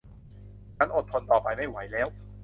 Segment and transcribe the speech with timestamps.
[0.77, 2.07] ฉันทนต่อไปไม่ไหวแล้ว